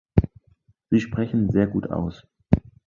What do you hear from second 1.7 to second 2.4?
aus.